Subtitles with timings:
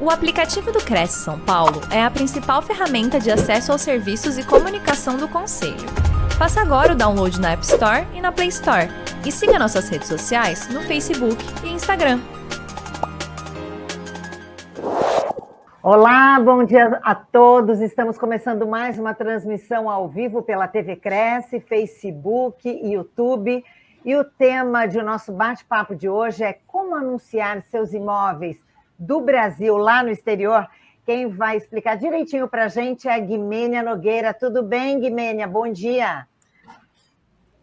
[0.00, 4.46] O aplicativo do Cresce São Paulo é a principal ferramenta de acesso aos serviços e
[4.46, 5.74] comunicação do Conselho.
[6.38, 8.86] Faça agora o download na App Store e na Play Store.
[9.26, 12.20] E siga nossas redes sociais no Facebook e Instagram.
[15.82, 17.80] Olá, bom dia a todos.
[17.80, 23.64] Estamos começando mais uma transmissão ao vivo pela TV Cresce, Facebook e YouTube.
[24.04, 28.67] E o tema de nosso bate-papo de hoje é como anunciar seus imóveis
[28.98, 30.66] do Brasil lá no exterior.
[31.06, 34.34] Quem vai explicar direitinho para a gente é a Guimênia Nogueira.
[34.34, 35.46] Tudo bem, Guimênia?
[35.46, 36.26] Bom dia.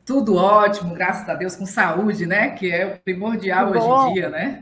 [0.06, 2.52] Tudo ótimo, graças a Deus, com saúde, né?
[2.52, 4.62] Que é o primordial hoje em dia, né?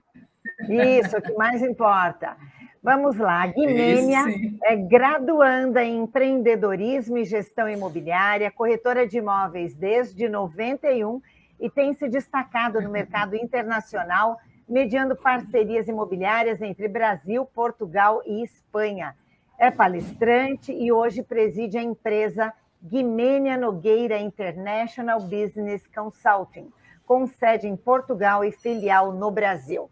[0.70, 2.35] Isso, o que mais importa.
[2.81, 4.25] Vamos lá, Guimênia
[4.66, 11.21] é graduanda em empreendedorismo e gestão imobiliária, corretora de imóveis desde 91
[11.61, 19.16] e tem se destacado no mercado internacional mediando parcerias imobiliárias entre Brasil, Portugal e Espanha.
[19.58, 26.72] É palestrante e hoje preside a empresa Guimênia Nogueira International Business Consulting,
[27.05, 29.89] com sede em Portugal e filial no Brasil.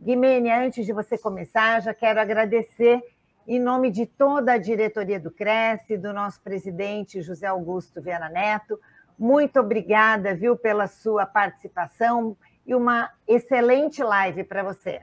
[0.00, 3.02] Guimênia, antes de você começar, já quero agradecer
[3.46, 8.78] em nome de toda a diretoria do Cresce, do nosso presidente José Augusto Viana Neto.
[9.18, 15.02] Muito obrigada, viu, pela sua participação e uma excelente live para você.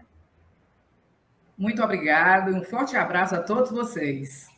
[1.58, 4.50] Muito obrigado, um forte abraço a todos vocês.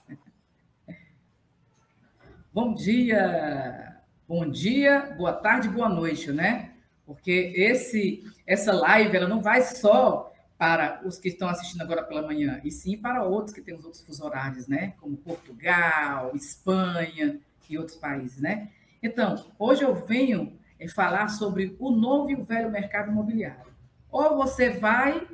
[2.53, 6.71] Bom dia, bom dia, boa tarde, boa noite, né?
[7.05, 12.21] Porque esse essa live ela não vai só para os que estão assistindo agora pela
[12.21, 14.93] manhã, e sim para outros que têm os outros fuso horários, né?
[15.01, 18.69] Como Portugal, Espanha e outros países, né?
[19.01, 23.71] Então, hoje eu venho é falar sobre o novo e o velho mercado imobiliário.
[24.11, 25.27] Ou você vai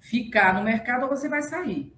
[0.00, 1.94] ficar no mercado ou você vai sair.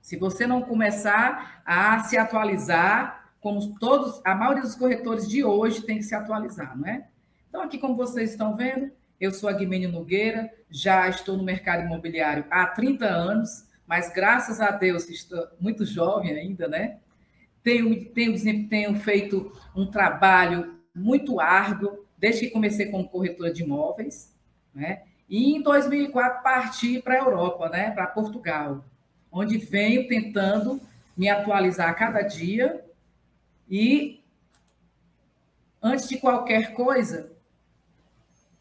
[0.00, 5.82] Se você não começar a se atualizar, como todos, a maioria dos corretores de hoje
[5.82, 7.06] tem que se atualizar, não é?
[7.48, 11.84] Então, aqui, como vocês estão vendo, eu sou a Guimene Nogueira, já estou no mercado
[11.84, 16.98] imobiliário há 30 anos, mas graças a Deus estou muito jovem ainda, né?
[17.62, 24.34] Tenho, tenho, tenho feito um trabalho muito árduo, desde que comecei como corretora de imóveis,
[24.74, 25.02] né?
[25.28, 27.90] E em 2004 parti para a Europa, né?
[27.92, 28.84] Para Portugal,
[29.30, 30.80] onde venho tentando
[31.16, 32.84] me atualizar a cada dia
[33.68, 34.20] e
[35.82, 37.32] antes de qualquer coisa,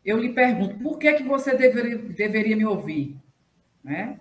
[0.06, 3.18] eu lhe pergunto, por que que você deveria, deveria me ouvir,
[3.84, 4.20] né?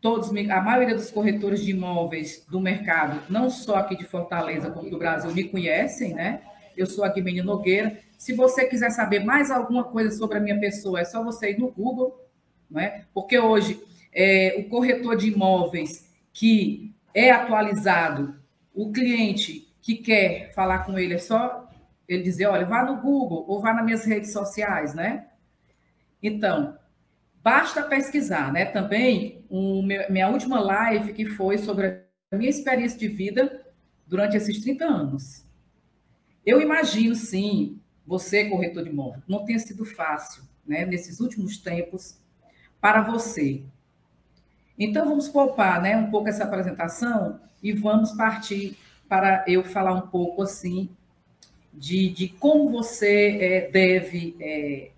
[0.00, 4.88] Todos, a maioria dos corretores de imóveis do mercado, não só aqui de Fortaleza como
[4.88, 6.42] do Brasil, me conhecem, né?
[6.78, 7.98] Eu sou a Guimene Nogueira.
[8.16, 11.58] Se você quiser saber mais alguma coisa sobre a minha pessoa, é só você ir
[11.58, 12.24] no Google,
[12.70, 13.04] não é?
[13.12, 13.82] Porque hoje
[14.14, 18.36] é, o corretor de imóveis que é atualizado,
[18.72, 21.68] o cliente que quer falar com ele é só
[22.06, 25.26] ele dizer, olha, vá no Google ou vá nas minhas redes sociais, né?
[26.22, 26.78] Então,
[27.42, 28.66] basta pesquisar, né?
[28.66, 33.66] Também, um, minha última live que foi sobre a minha experiência de vida
[34.06, 35.47] durante esses 30 anos.
[36.48, 42.16] Eu imagino, sim, você, corretor de imóvel, não tenha sido fácil, né, nesses últimos tempos,
[42.80, 43.64] para você.
[44.78, 50.08] Então, vamos poupar né, um pouco essa apresentação e vamos partir para eu falar um
[50.08, 50.88] pouco, assim,
[51.70, 54.90] de, de como você é, deve é,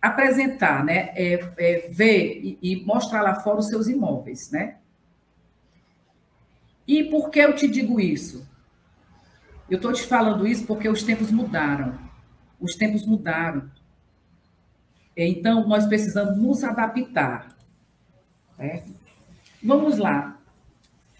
[0.00, 4.76] apresentar, né, é, ver e, e mostrar lá fora os seus imóveis, né?
[6.86, 8.46] E por que eu te digo isso?
[9.68, 11.98] Eu estou te falando isso porque os tempos mudaram.
[12.60, 13.68] Os tempos mudaram.
[15.16, 17.56] Então, nós precisamos nos adaptar.
[19.62, 20.38] Vamos lá.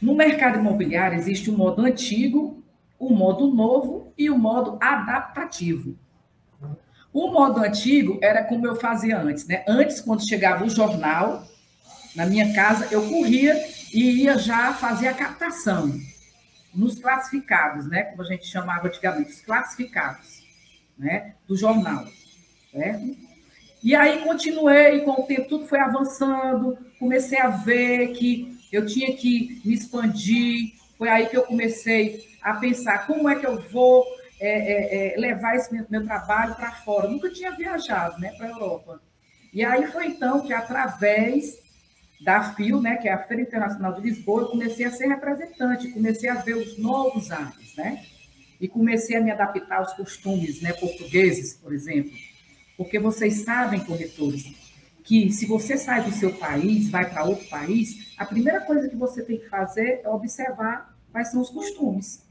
[0.01, 2.63] No mercado imobiliário existe o modo antigo,
[2.99, 5.99] o modo novo e o modo adaptativo.
[7.13, 9.65] O modo antigo era como eu fazia antes, né?
[9.67, 11.45] Antes, quando chegava o jornal
[12.15, 13.55] na minha casa, eu corria
[13.93, 15.99] e ia já fazer a captação
[16.77, 20.45] nos classificados, né, como a gente chamava antigamente, os classificados,
[20.99, 22.07] né, do jornal,
[22.71, 23.17] certo?
[23.83, 29.17] E aí continuei, com o tempo tudo foi avançando, comecei a ver que eu tinha
[29.17, 34.05] que me expandir, foi aí que eu comecei a pensar como é que eu vou
[34.41, 37.07] é, é, é, levar esse meu, meu trabalho para fora.
[37.07, 39.01] Eu nunca tinha viajado né, para a Europa.
[39.53, 41.59] E aí foi então que, através
[42.21, 45.91] da FIO, né, que é a Feira Internacional de Lisboa, eu comecei a ser representante,
[45.91, 48.05] comecei a ver os novos ares, né?
[48.61, 52.13] E comecei a me adaptar aos costumes né, portugueses, por exemplo.
[52.77, 54.45] Porque vocês sabem, corretores,
[55.05, 58.97] que se você sai do seu país, vai para outro país, a primeira coisa que
[58.97, 62.25] você tem que fazer é observar quais são os costumes.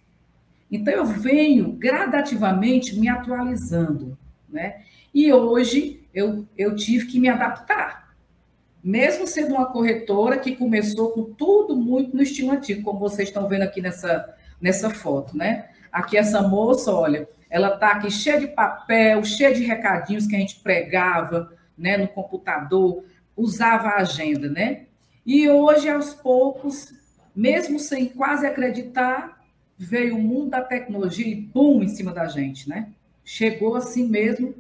[0.69, 4.17] Então, eu venho gradativamente me atualizando,
[4.49, 4.83] né?
[5.13, 8.05] E hoje eu, eu tive que me adaptar.
[8.85, 13.47] Mesmo sendo uma corretora que começou com tudo muito no estilo antigo, como vocês estão
[13.47, 15.69] vendo aqui nessa, nessa foto, né?
[15.91, 20.39] Aqui essa moça, olha, ela está aqui cheia de papel, cheia de recadinhos que a
[20.39, 23.03] gente pregava né, no computador,
[23.35, 24.85] usava a agenda, né?
[25.25, 26.93] E hoje, aos poucos,
[27.35, 29.43] mesmo sem quase acreditar,
[29.75, 32.89] veio o mundo da tecnologia e pum em cima da gente, né?
[33.23, 34.53] Chegou assim mesmo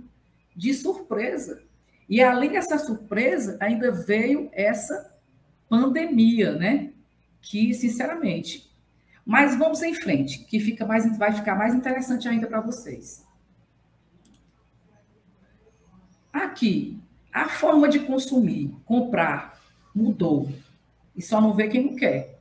[0.55, 1.61] de surpresa.
[2.07, 5.13] E além dessa surpresa, ainda veio essa
[5.67, 6.91] pandemia, né?
[7.41, 8.71] Que, sinceramente,
[9.25, 13.25] mas vamos em frente, que fica mais, vai ficar mais interessante ainda para vocês.
[16.31, 16.99] Aqui,
[17.33, 19.59] a forma de consumir, comprar,
[19.95, 20.49] mudou.
[21.15, 22.39] E só não vê quem não quer.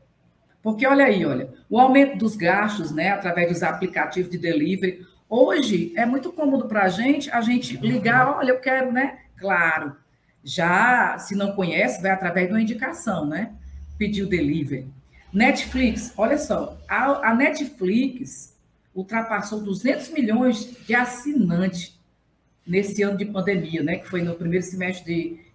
[0.62, 5.92] Porque olha aí, olha, o aumento dos gastos, né, através dos aplicativos de delivery, hoje
[5.96, 9.23] é muito cômodo para a gente, a gente ligar, olha, eu quero, né?
[9.36, 9.96] Claro.
[10.42, 13.52] Já, se não conhece, vai através de uma indicação, né?
[13.96, 14.86] Pedir o delivery.
[15.32, 18.56] Netflix, olha só, a, a Netflix
[18.94, 21.98] ultrapassou 200 milhões de assinantes
[22.66, 23.96] nesse ano de pandemia, né?
[23.96, 25.04] Que foi no primeiro semestre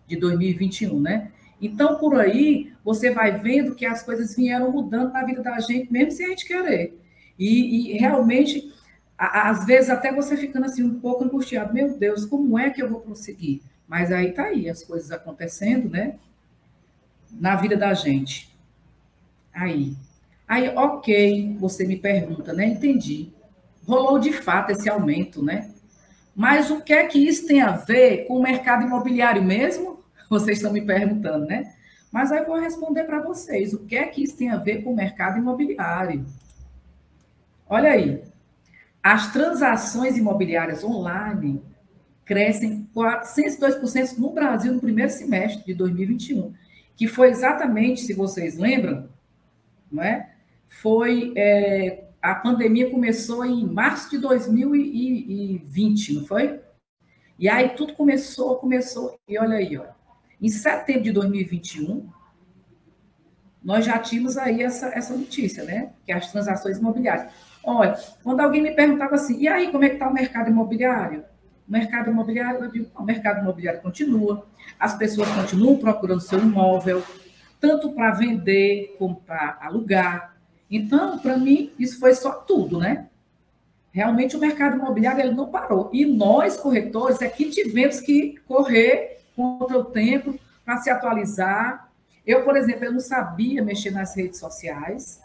[0.07, 1.31] de, de 2021, né?
[1.61, 5.91] Então, por aí, você vai vendo que as coisas vieram mudando na vida da gente,
[5.91, 6.97] mesmo sem a gente querer.
[7.37, 8.73] E, e realmente,
[9.19, 12.89] às vezes, até você ficando assim um pouco angustiado, meu Deus, como é que eu
[12.89, 13.61] vou conseguir?
[13.85, 16.15] Mas aí tá aí, as coisas acontecendo, né?
[17.29, 18.49] Na vida da gente.
[19.53, 19.93] Aí.
[20.47, 22.65] Aí, ok, você me pergunta, né?
[22.65, 23.33] Entendi.
[23.85, 25.69] Rolou de fato esse aumento, né?
[26.33, 30.01] Mas o que é que isso tem a ver com o mercado imobiliário mesmo?
[30.29, 31.73] Vocês estão me perguntando, né?
[32.09, 33.73] Mas aí eu vou responder para vocês.
[33.73, 36.25] O que é que isso tem a ver com o mercado imobiliário?
[37.67, 38.23] Olha aí.
[39.01, 41.61] As transações imobiliárias online
[42.25, 46.53] crescem 402% no Brasil no primeiro semestre de 2021,
[46.95, 49.09] que foi exatamente, se vocês lembram,
[49.91, 50.31] não é?
[50.67, 56.59] Foi é, a pandemia começou em março de 2020, não foi?
[57.37, 59.85] E aí tudo começou, começou, e olha aí, ó.
[60.41, 62.09] Em setembro de 2021,
[63.63, 65.93] nós já tínhamos aí essa, essa notícia, né?
[66.05, 67.31] Que as transações imobiliárias.
[67.71, 71.23] Olha, quando alguém me perguntava assim, e aí, como é que está o mercado imobiliário?
[71.67, 74.47] O mercado imobiliário, eu digo, o mercado imobiliário continua,
[74.79, 77.03] as pessoas continuam procurando seu imóvel,
[77.61, 80.35] tanto para vender como para alugar.
[80.69, 83.07] Então, para mim, isso foi só tudo, né?
[83.91, 85.91] Realmente o mercado imobiliário ele não parou.
[85.93, 91.91] E nós, corretores, é que tivemos que correr contra o tempo para se atualizar.
[92.25, 95.21] Eu, por exemplo, eu não sabia mexer nas redes sociais,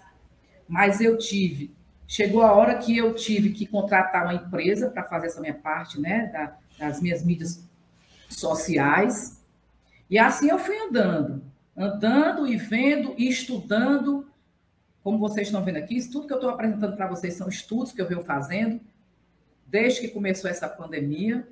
[0.68, 1.72] mas eu tive.
[2.06, 6.00] Chegou a hora que eu tive que contratar uma empresa para fazer essa minha parte,
[6.00, 7.66] né, da, das minhas mídias
[8.28, 9.42] sociais.
[10.10, 11.42] E assim eu fui andando
[11.76, 14.28] andando e vendo e estudando,
[15.02, 18.00] como vocês estão vendo aqui, tudo que eu estou apresentando para vocês são estudos que
[18.00, 18.80] eu venho fazendo
[19.66, 21.46] desde que começou essa pandemia.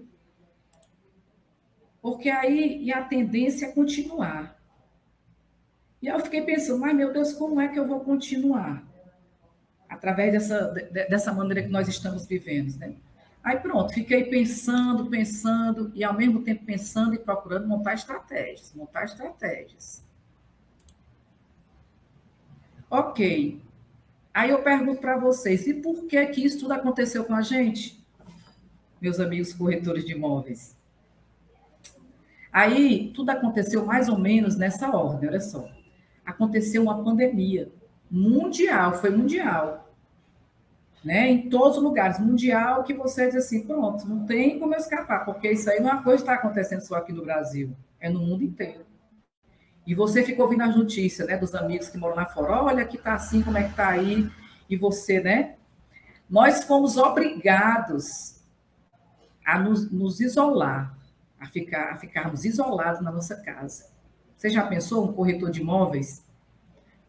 [2.00, 4.60] Porque aí e a tendência é continuar.
[6.00, 8.84] E eu fiquei pensando, mas meu Deus, como é que eu vou continuar?
[9.92, 12.94] Através dessa, dessa maneira que nós estamos vivendo, né?
[13.44, 19.04] Aí pronto, fiquei pensando, pensando, e ao mesmo tempo pensando e procurando montar estratégias, montar
[19.04, 20.02] estratégias.
[22.88, 23.60] Ok.
[24.32, 28.02] Aí eu pergunto para vocês, e por que que isso tudo aconteceu com a gente?
[29.00, 30.74] Meus amigos corretores de imóveis.
[32.50, 35.68] Aí tudo aconteceu mais ou menos nessa ordem, olha só.
[36.24, 37.70] Aconteceu uma pandemia
[38.10, 39.81] mundial, foi mundial.
[41.04, 44.78] Né, em todos os lugares, mundial, que você diz assim, pronto, não tem como eu
[44.78, 47.76] escapar, porque isso aí não é uma coisa que está acontecendo só aqui no Brasil,
[47.98, 48.86] é no mundo inteiro.
[49.84, 52.96] E você ficou ouvindo as notícias, né, dos amigos que moram lá fora, olha que
[52.96, 54.30] tá assim, como é que tá aí,
[54.70, 55.56] e você, né?
[56.30, 58.40] Nós fomos obrigados
[59.44, 60.96] a nos, nos isolar,
[61.38, 63.90] a, ficar, a ficarmos isolados na nossa casa.
[64.36, 66.24] Você já pensou um corretor de imóveis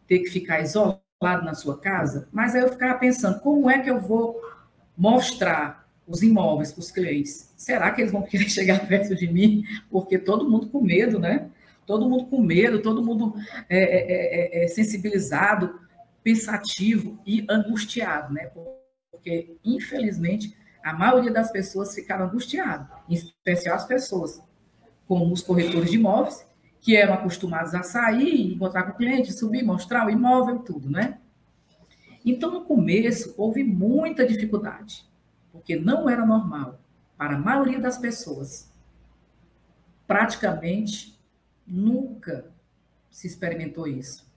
[0.06, 1.03] ter que ficar isolado
[1.42, 2.28] na sua casa?
[2.32, 4.40] Mas aí eu ficava pensando, como é que eu vou
[4.96, 7.52] mostrar os imóveis para os clientes?
[7.56, 9.64] Será que eles vão querer chegar perto de mim?
[9.90, 11.50] Porque todo mundo com medo, né?
[11.86, 13.34] todo mundo com medo, todo mundo
[13.68, 15.80] é é, é, é, é, sensibilizado,
[16.22, 18.50] pensativo e angustiado, né?
[19.10, 24.42] Porque, infelizmente, a maioria das pessoas ficaram angustiadas, em especial as pessoas
[25.06, 26.46] como os corretores de imóveis,
[26.84, 31.16] que eram acostumados a sair, encontrar com o cliente, subir, mostrar o imóvel, tudo, né?
[32.22, 35.02] Então, no começo, houve muita dificuldade,
[35.50, 36.78] porque não era normal
[37.16, 38.70] para a maioria das pessoas.
[40.06, 41.18] Praticamente
[41.66, 42.52] nunca
[43.10, 44.30] se experimentou isso.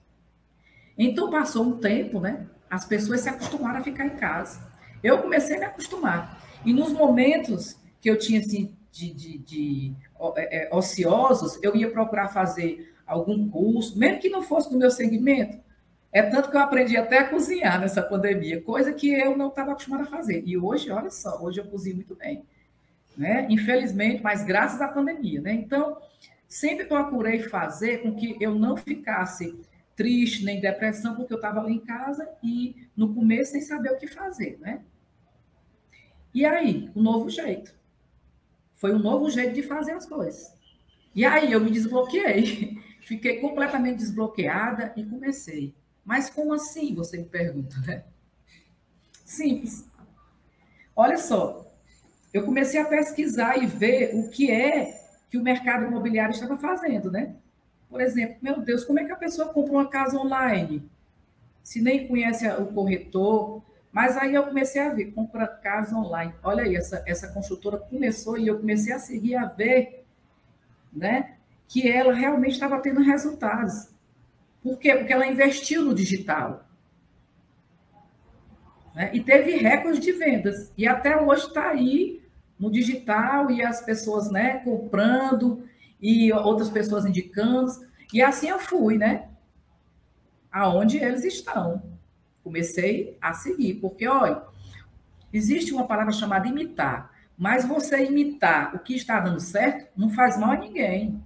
[0.96, 2.46] Então, passou um tempo, né?
[2.70, 4.66] As pessoas se acostumaram a ficar em casa.
[5.02, 6.42] Eu comecei a me acostumar.
[6.64, 9.96] E nos momentos que eu tinha, assim, de, de, de
[10.72, 15.58] ociosos, eu ia procurar fazer algum curso, mesmo que não fosse do meu segmento.
[16.12, 19.72] É tanto que eu aprendi até a cozinhar nessa pandemia, coisa que eu não estava
[19.72, 20.42] acostumada a fazer.
[20.46, 22.44] E hoje, olha só, hoje eu cozinho muito bem.
[23.16, 23.46] Né?
[23.50, 25.40] Infelizmente, mas graças à pandemia.
[25.40, 25.52] Né?
[25.52, 25.98] Então,
[26.48, 29.60] sempre procurei fazer com que eu não ficasse
[29.94, 33.98] triste, nem depressão, porque eu estava ali em casa e no começo sem saber o
[33.98, 34.80] que fazer, né?
[36.32, 37.74] E aí, o um novo jeito.
[38.78, 40.52] Foi um novo jeito de fazer as coisas.
[41.14, 42.78] E aí eu me desbloqueei.
[43.02, 45.74] Fiquei completamente desbloqueada e comecei.
[46.04, 46.94] Mas como assim?
[46.94, 48.04] Você me pergunta, né?
[49.24, 49.86] Simples.
[50.94, 51.66] Olha só,
[52.32, 57.10] eu comecei a pesquisar e ver o que é que o mercado imobiliário estava fazendo,
[57.10, 57.34] né?
[57.90, 60.88] Por exemplo, meu Deus, como é que a pessoa compra uma casa online?
[61.62, 63.62] Se nem conhece o corretor.
[63.92, 66.34] Mas aí eu comecei a ver, compra casa online.
[66.42, 70.04] Olha aí, essa, essa construtora começou e eu comecei a seguir a ver,
[70.92, 71.36] né?
[71.66, 73.88] Que ela realmente estava tendo resultados.
[74.62, 74.94] Por quê?
[74.94, 76.68] Porque ela investiu no digital.
[78.94, 79.10] Né?
[79.14, 80.72] E teve recordes de vendas.
[80.76, 82.22] E até hoje está aí
[82.58, 85.64] no digital e as pessoas né, comprando
[86.00, 87.72] e outras pessoas indicando.
[88.12, 89.28] E assim eu fui, né?
[90.50, 91.97] Aonde eles estão.
[92.42, 94.42] Comecei a seguir, porque, olha,
[95.32, 100.38] existe uma palavra chamada imitar, mas você imitar o que está dando certo não faz
[100.38, 101.22] mal a ninguém.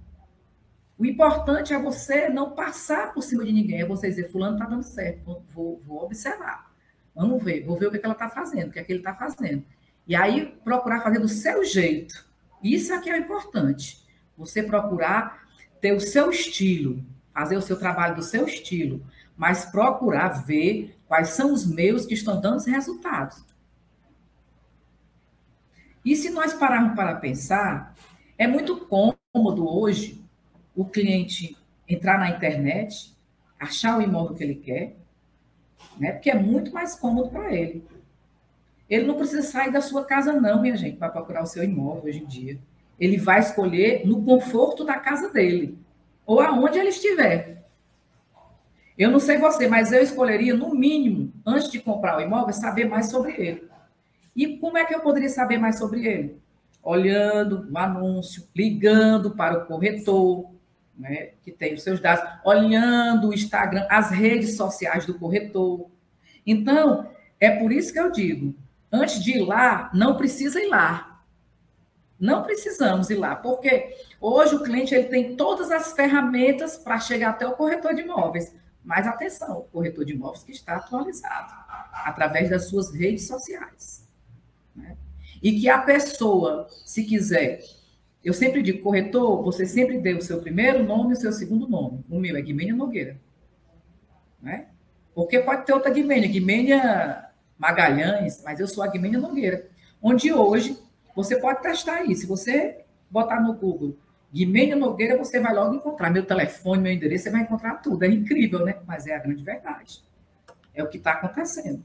[0.97, 4.65] O importante é você não passar por cima de ninguém, é você dizer, fulano está
[4.65, 6.71] dando certo, vou, vou, observar.
[7.15, 8.91] Vamos ver, vou ver o que, é que ela está fazendo, o que é que
[8.91, 9.63] ele está fazendo.
[10.07, 12.25] E aí procurar fazer do seu jeito.
[12.63, 14.05] Isso aqui é o importante.
[14.37, 15.43] Você procurar
[15.81, 17.03] ter o seu estilo,
[17.33, 19.05] fazer o seu trabalho do seu estilo,
[19.35, 23.45] mas procurar ver quais são os meus que estão dando resultados.
[26.03, 27.95] E se nós pararmos para pensar,
[28.35, 30.25] é muito cômodo hoje
[30.75, 31.55] o cliente
[31.87, 33.15] entrar na internet,
[33.59, 34.95] achar o imóvel que ele quer,
[35.99, 36.13] né?
[36.13, 37.85] porque é muito mais cômodo para ele.
[38.89, 42.05] Ele não precisa sair da sua casa, não, minha gente, para procurar o seu imóvel
[42.05, 42.59] hoje em dia
[42.99, 45.77] ele vai escolher no conforto da casa dele,
[46.25, 47.52] ou aonde ele estiver.
[48.97, 52.85] Eu não sei você, mas eu escolheria, no mínimo, antes de comprar o imóvel, saber
[52.85, 53.67] mais sobre ele.
[54.35, 56.37] E como é que eu poderia saber mais sobre ele?
[56.81, 60.51] Olhando o anúncio, ligando para o corretor,
[60.97, 65.87] né, que tem os seus dados, olhando o Instagram, as redes sociais do corretor.
[66.45, 67.09] Então,
[67.39, 68.53] é por isso que eu digo:
[68.91, 71.21] antes de ir lá, não precisa ir lá.
[72.19, 77.31] Não precisamos ir lá, porque hoje o cliente ele tem todas as ferramentas para chegar
[77.31, 78.55] até o corretor de imóveis.
[78.83, 81.53] Mas atenção, o corretor de imóveis que está atualizado
[82.05, 84.07] através das suas redes sociais.
[84.75, 84.97] Né?
[85.41, 87.61] E que a pessoa, se quiser,
[88.23, 91.67] eu sempre digo, corretor, você sempre dê o seu primeiro nome e o seu segundo
[91.67, 92.03] nome.
[92.09, 93.19] O meu é Guimênia Nogueira.
[94.41, 94.67] Né?
[95.15, 99.67] Porque pode ter outra Guimênia, Guimênia Magalhães, mas eu sou a Guimênia Nogueira.
[100.01, 100.77] Onde hoje
[101.15, 102.15] você pode testar aí.
[102.15, 103.95] Se você botar no Google
[104.33, 108.03] Guimênio Nogueira, você vai logo encontrar meu telefone, meu endereço, você vai encontrar tudo.
[108.03, 108.77] É incrível, né?
[108.87, 110.01] Mas é a grande verdade.
[110.73, 111.83] É o que está acontecendo.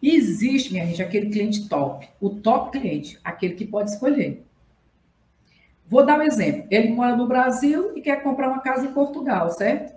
[0.00, 2.08] Existe, minha gente, aquele cliente top.
[2.20, 4.46] O top cliente, aquele que pode escolher.
[5.84, 6.64] Vou dar um exemplo.
[6.70, 9.92] Ele mora no Brasil e quer comprar uma casa em Portugal, certo?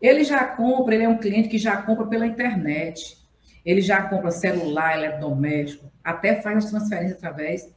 [0.00, 3.16] Ele já compra, ele é um cliente que já compra pela internet.
[3.64, 7.72] Ele já compra celular, eletrodoméstico, até faz as transferências através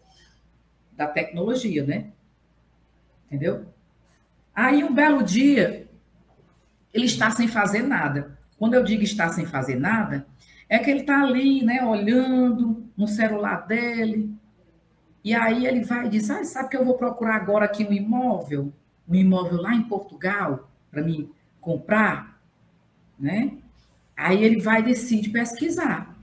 [0.98, 2.08] da tecnologia, né?
[3.28, 3.66] Entendeu?
[4.54, 5.88] Aí, um belo dia,
[6.94, 8.38] ele está sem fazer nada.
[8.58, 10.26] Quando eu digo está sem fazer nada,
[10.68, 14.34] é que ele está ali, né, olhando no celular dele.
[15.24, 17.94] E aí ele vai e diz: ah, sabe que eu vou procurar agora aqui um
[17.94, 18.74] imóvel,
[19.08, 21.30] um imóvel lá em Portugal, para mim
[21.62, 22.40] comprar,
[23.20, 23.58] né?
[24.16, 26.16] Aí ele vai decidir pesquisar.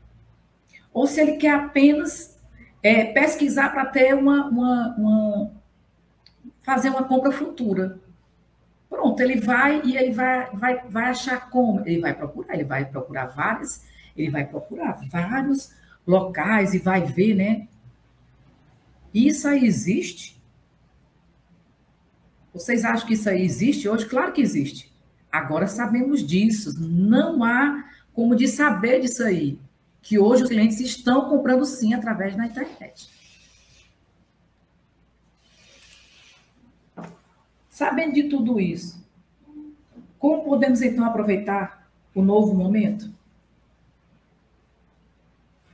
[0.92, 2.33] Ou se ele quer apenas
[2.84, 5.50] é, pesquisar para ter uma, uma, uma,
[6.60, 7.98] fazer uma compra futura.
[8.90, 11.80] Pronto, ele vai e ele vai, vai, vai achar como.
[11.86, 13.80] Ele vai procurar, ele vai procurar vários,
[14.14, 15.74] ele vai procurar vários
[16.06, 17.66] locais e vai ver, né?
[19.14, 20.38] Isso aí existe?
[22.52, 24.06] Vocês acham que isso aí existe hoje?
[24.06, 24.92] Claro que existe.
[25.32, 26.78] Agora sabemos disso.
[26.78, 29.58] Não há como de saber disso aí.
[30.04, 33.08] Que hoje os clientes estão comprando sim através da internet.
[37.68, 39.04] Sabendo de tudo isso,
[40.16, 43.12] como podemos então aproveitar o novo momento?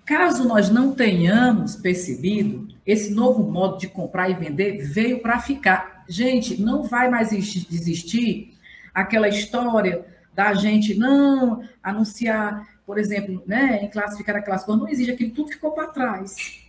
[0.07, 6.05] Caso nós não tenhamos percebido, esse novo modo de comprar e vender veio para ficar.
[6.09, 8.57] Gente, não vai mais existir
[8.95, 14.83] aquela história da gente não anunciar, por exemplo, né, em classificar aquelas coisas.
[14.83, 16.69] Não existe aquilo, tudo ficou para trás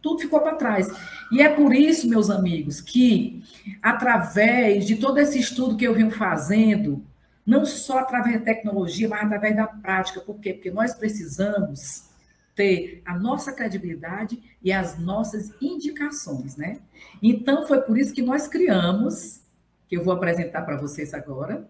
[0.00, 0.86] tudo ficou para trás.
[1.32, 3.42] E é por isso, meus amigos, que
[3.82, 7.02] através de todo esse estudo que eu venho fazendo,
[7.44, 10.20] não só através da tecnologia, mas através da prática.
[10.20, 10.52] Por quê?
[10.52, 12.10] Porque nós precisamos
[12.54, 16.80] ter a nossa credibilidade e as nossas indicações, né?
[17.22, 19.40] Então foi por isso que nós criamos,
[19.88, 21.66] que eu vou apresentar para vocês agora,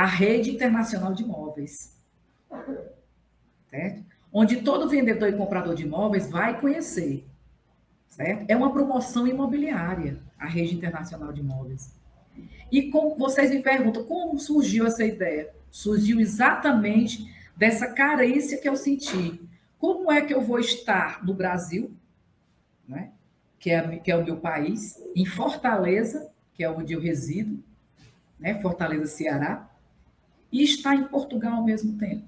[0.00, 1.94] a Rede Internacional de Imóveis.
[3.70, 4.10] Certo?
[4.32, 7.26] onde todo vendedor e comprador de imóveis vai conhecer.
[8.08, 8.44] Certo?
[8.48, 11.94] É uma promoção imobiliária, a rede internacional de imóveis.
[12.70, 15.50] E como vocês me perguntam, como surgiu essa ideia?
[15.70, 19.40] Surgiu exatamente dessa carência que eu senti.
[19.78, 21.92] Como é que eu vou estar no Brasil,
[22.88, 23.10] né?
[23.58, 27.62] que, é, que é o meu país, em Fortaleza, que é onde eu resido,
[28.38, 28.60] né?
[28.60, 29.69] Fortaleza, Ceará,
[30.52, 32.24] e estar em Portugal ao mesmo tempo?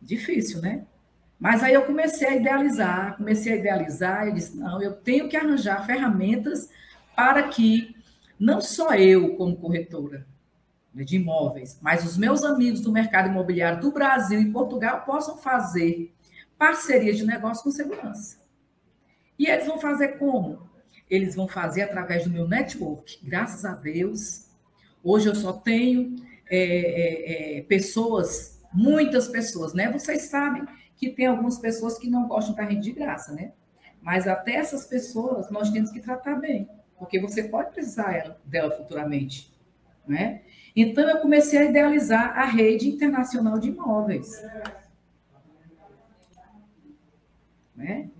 [0.00, 0.86] Difícil, né?
[1.38, 5.36] Mas aí eu comecei a idealizar, comecei a idealizar e disse: não, eu tenho que
[5.36, 6.68] arranjar ferramentas
[7.14, 7.96] para que
[8.38, 10.26] não só eu, como corretora
[10.92, 15.36] né, de imóveis, mas os meus amigos do mercado imobiliário do Brasil e Portugal possam
[15.36, 16.12] fazer
[16.56, 18.38] parceria de negócio com segurança.
[19.38, 20.68] E eles vão fazer como?
[21.08, 23.18] Eles vão fazer através do meu network.
[23.22, 24.46] Graças a Deus,
[25.02, 26.16] hoje eu só tenho
[26.50, 29.90] é, é, é, pessoas muitas pessoas, né?
[29.90, 30.64] Vocês sabem
[30.96, 33.52] que tem algumas pessoas que não gostam da rede de graça, né?
[34.00, 39.52] Mas até essas pessoas nós temos que tratar bem, porque você pode precisar dela futuramente,
[40.06, 40.42] né?
[40.74, 44.42] Então eu comecei a idealizar a rede internacional de imóveis.
[47.74, 48.10] Né?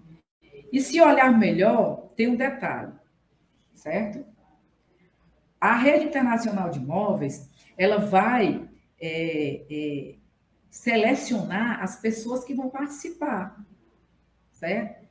[0.73, 2.93] E se olhar melhor, tem um detalhe,
[3.75, 4.25] certo?
[5.61, 8.69] A rede internacional de imóveis, ela vai
[9.01, 10.14] é, é,
[10.69, 13.57] selecionar as pessoas que vão participar,
[14.53, 15.07] certo?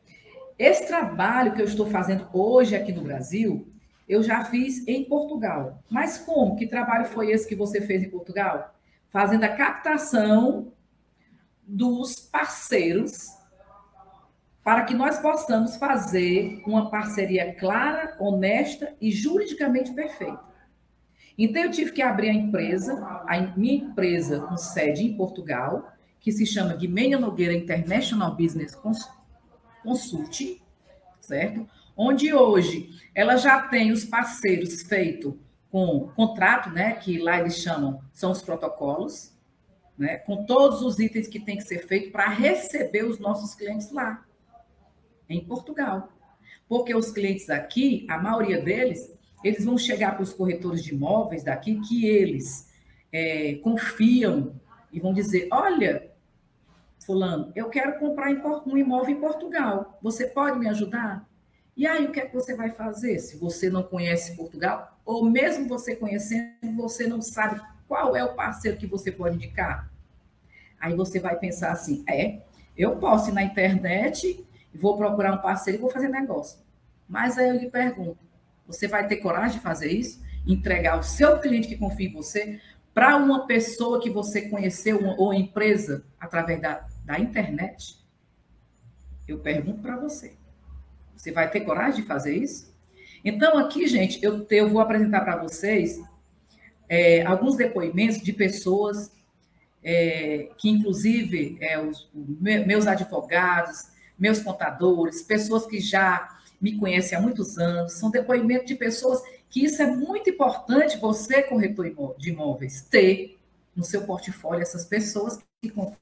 [0.59, 3.71] Esse trabalho que eu estou fazendo hoje aqui no Brasil,
[4.09, 5.81] eu já fiz em Portugal.
[5.89, 6.55] Mas como?
[6.55, 8.75] Que trabalho foi esse que você fez em Portugal?
[9.09, 10.73] Fazendo a captação
[11.65, 13.37] dos parceiros
[14.63, 20.46] para que nós possamos fazer uma parceria clara, honesta e juridicamente perfeita.
[21.37, 22.93] Então, eu tive que abrir a empresa,
[23.27, 28.75] a minha empresa com sede em Portugal, que se chama Guimênia Nogueira International Business
[29.83, 30.61] Consult,
[31.21, 31.67] certo?
[31.95, 35.33] Onde hoje ela já tem os parceiros feitos
[35.69, 36.93] com contrato, né?
[36.93, 39.33] Que lá eles chamam, são os protocolos,
[39.97, 40.17] né?
[40.17, 44.25] Com todos os itens que tem que ser feito para receber os nossos clientes lá,
[45.29, 46.09] em Portugal.
[46.67, 51.43] Porque os clientes aqui, a maioria deles, eles vão chegar para os corretores de imóveis
[51.43, 52.69] daqui que eles
[53.11, 54.55] é, confiam
[54.91, 56.11] e vão dizer: olha,
[57.05, 58.29] Fulano, eu quero comprar
[58.65, 59.97] um imóvel em Portugal.
[60.01, 61.27] Você pode me ajudar?
[61.75, 64.99] E aí, o que é que você vai fazer se você não conhece Portugal?
[65.05, 69.89] Ou mesmo você conhecendo, você não sabe qual é o parceiro que você pode indicar?
[70.79, 72.41] Aí você vai pensar assim: é,
[72.75, 76.59] eu posso ir na internet, vou procurar um parceiro e vou fazer negócio.
[77.07, 78.17] Mas aí eu lhe pergunto:
[78.67, 80.21] você vai ter coragem de fazer isso?
[80.45, 82.59] Entregar o seu cliente que confia em você
[82.93, 87.97] para uma pessoa que você conheceu ou empresa através da, da internet?
[89.27, 90.35] Eu pergunto para você.
[91.15, 92.75] Você vai ter coragem de fazer isso?
[93.23, 95.99] Então, aqui, gente, eu, eu vou apresentar para vocês
[96.87, 99.11] é, alguns depoimentos de pessoas
[99.83, 107.21] é, que, inclusive, é, os, meus advogados, meus contadores, pessoas que já me conhece há
[107.21, 112.81] muitos anos, são depoimentos de pessoas que isso é muito importante você, corretor de imóveis,
[112.81, 113.37] ter
[113.75, 115.97] no seu portfólio essas pessoas que confiam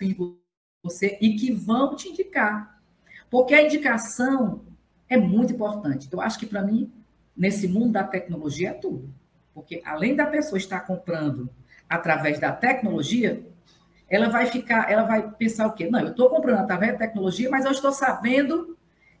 [0.00, 0.38] em
[0.82, 2.82] você e que vão te indicar.
[3.30, 4.64] Porque a indicação
[5.08, 6.08] é muito importante.
[6.10, 6.92] Eu acho que, para mim,
[7.36, 9.12] nesse mundo da tecnologia, é tudo.
[9.54, 11.48] Porque, além da pessoa estar comprando
[11.88, 13.42] através da tecnologia,
[14.08, 15.88] ela vai ficar, ela vai pensar o quê?
[15.88, 18.76] Não, eu estou comprando através da tecnologia, mas eu estou sabendo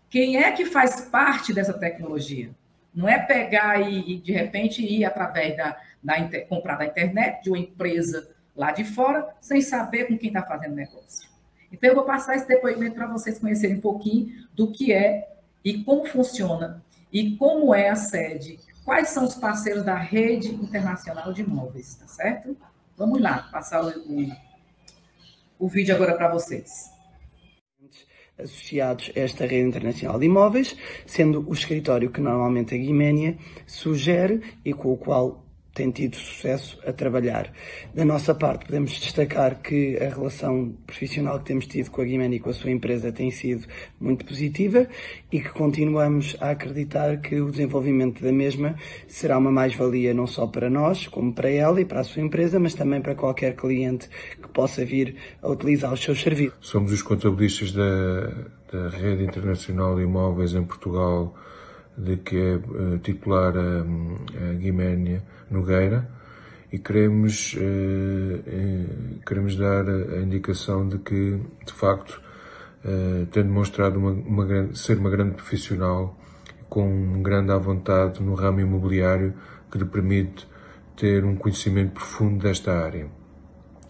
[0.08, 2.50] quem é que faz parte dessa tecnologia.
[2.94, 7.42] Não é pegar e, e de repente ir através da, da inter, comprar da internet
[7.42, 11.28] de uma empresa lá de fora, sem saber com quem está fazendo negócio.
[11.70, 15.28] Então, eu vou passar esse depoimento para vocês conhecerem um pouquinho do que é
[15.62, 21.32] e como funciona e como é a sede, quais são os parceiros da rede internacional
[21.32, 22.56] de imóveis, tá certo?
[22.96, 24.32] Vamos lá, passar o, o,
[25.58, 26.95] o vídeo agora para vocês
[28.38, 34.40] associados a esta rede internacional de imóveis, sendo o escritório que normalmente a Guiménia sugere
[34.64, 35.45] e com o qual
[35.76, 37.52] tem tido sucesso a trabalhar.
[37.94, 42.36] Da nossa parte, podemos destacar que a relação profissional que temos tido com a Guimeni
[42.36, 43.66] e com a sua empresa tem sido
[44.00, 44.88] muito positiva
[45.30, 48.74] e que continuamos a acreditar que o desenvolvimento da mesma
[49.06, 52.58] será uma mais-valia não só para nós, como para ela e para a sua empresa,
[52.58, 54.08] mas também para qualquer cliente
[54.40, 56.56] que possa vir a utilizar os seus serviços.
[56.62, 58.32] Somos os contabilistas da,
[58.72, 61.34] da Rede Internacional de Imóveis em Portugal
[61.98, 66.08] de que é uh, titular a, a Guiménia Nogueira
[66.72, 72.22] e queremos, uh, uh, queremos dar a indicação de que, de facto,
[73.32, 76.16] tem demonstrado uma, uma ser uma grande profissional
[76.68, 79.34] com grande à vontade no ramo imobiliário
[79.72, 80.46] que lhe permite
[80.96, 83.10] ter um conhecimento profundo desta área.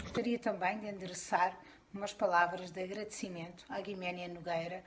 [0.02, 1.58] Gostaria também de endereçar
[1.92, 4.82] umas palavras de agradecimento à Guiménia Nogueira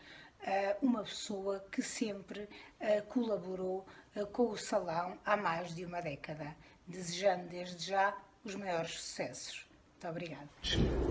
[0.81, 2.47] uma pessoa que sempre
[3.09, 3.85] colaborou
[4.31, 6.55] com o salão há mais de uma década,
[6.87, 9.65] desejando desde já os maiores sucessos.
[10.01, 10.49] Muito obrigada.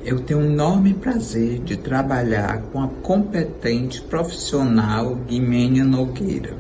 [0.02, 6.56] Eu tenho um enorme prazer de trabalhar com a competente profissional Guimênia Nogueira.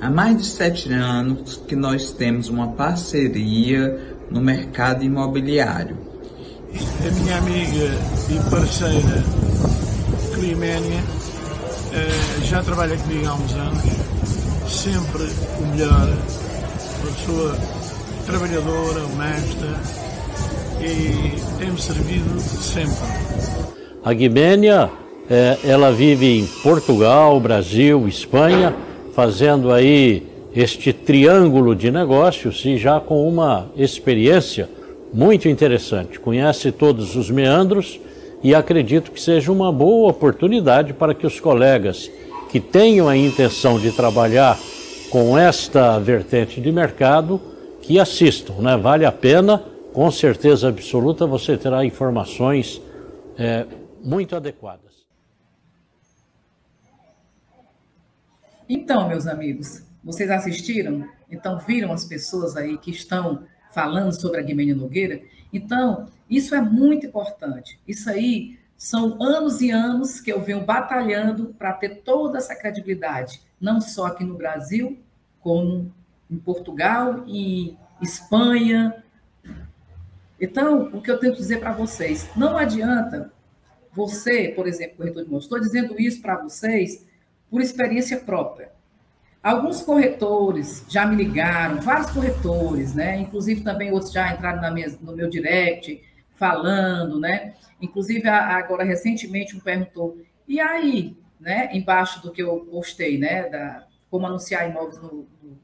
[0.00, 5.96] Há mais de sete anos que nós temos uma parceria no mercado imobiliário.
[7.06, 7.88] A minha amiga
[8.30, 9.24] e parceira
[10.34, 11.00] Climénia
[11.94, 13.82] eh, já trabalha comigo há uns anos,
[14.68, 15.22] sempre
[15.58, 16.08] o melhor,
[17.00, 17.56] uma pessoa
[18.26, 19.80] trabalhadora, honesta
[20.80, 22.94] e tem-me servido sempre.
[24.04, 24.90] A Guiménia,
[25.30, 28.74] eh, ela vive em Portugal, Brasil, Espanha,
[29.14, 34.68] fazendo aí este triângulo de negócios e já com uma experiência
[35.12, 36.20] muito interessante.
[36.20, 37.98] Conhece todos os meandros
[38.42, 42.10] e acredito que seja uma boa oportunidade para que os colegas
[42.50, 44.58] que tenham a intenção de trabalhar
[45.10, 47.40] com esta vertente de mercado
[47.82, 48.76] que assistam, né?
[48.76, 52.80] Vale a pena, com certeza absoluta você terá informações
[53.38, 53.66] é,
[54.02, 54.88] muito adequadas.
[58.68, 61.08] Então, meus amigos, vocês assistiram?
[61.30, 65.20] Então viram as pessoas aí que estão falando sobre a Guimene Nogueira?
[65.52, 67.80] Então, isso é muito importante.
[67.88, 73.42] Isso aí são anos e anos que eu venho batalhando para ter toda essa credibilidade,
[73.60, 74.96] não só aqui no Brasil,
[75.40, 75.92] como
[76.30, 79.02] em Portugal e Espanha.
[80.40, 83.32] Então, o que eu tenho que dizer para vocês, não adianta
[83.92, 87.04] você, por exemplo, corretor de imóveis, estou dizendo isso para vocês
[87.50, 88.70] por experiência própria.
[89.42, 93.18] Alguns corretores já me ligaram, vários corretores, né?
[93.18, 96.00] Inclusive também outros já entraram minha, no meu direct
[96.38, 97.54] falando, né?
[97.80, 101.68] Inclusive agora recentemente me perguntou, e aí, né?
[101.72, 103.48] Embaixo do que eu postei, né?
[103.48, 105.58] Da, como anunciar imóveis no, no,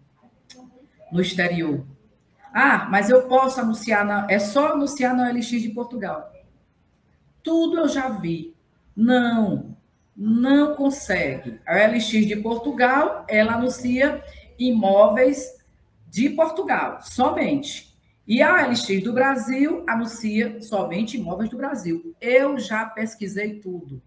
[1.13, 1.87] no exterior.
[2.53, 6.33] Ah, mas eu posso anunciar, na, é só anunciar na LX de Portugal.
[7.43, 8.55] Tudo eu já vi.
[8.95, 9.77] Não,
[10.17, 11.61] não consegue.
[11.67, 14.23] A LX de Portugal, ela anuncia
[14.59, 15.65] imóveis
[16.09, 17.93] de Portugal, somente.
[18.27, 22.15] E a LX do Brasil anuncia somente imóveis do Brasil.
[22.21, 24.03] Eu já pesquisei tudo.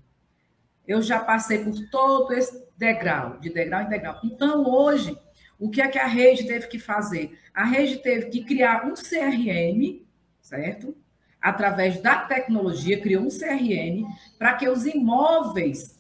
[0.88, 4.20] Eu já passei por todo esse degrau, de degrau em degrau.
[4.24, 5.16] Então, hoje,
[5.60, 7.38] o que é que a rede teve que fazer?
[7.54, 10.04] A rede teve que criar um CRM,
[10.42, 10.96] certo?
[11.40, 14.08] Através da tecnologia, criou um CRM
[14.40, 16.00] para que os imóveis